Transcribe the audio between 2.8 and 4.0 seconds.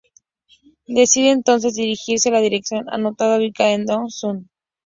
anotada, ubicada en